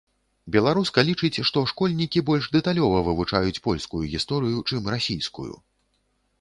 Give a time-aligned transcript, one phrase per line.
[0.53, 5.51] Беларуска лічыць, што школьнікі больш дэталёва вывучаюць польскую гісторыю, чым расійскую.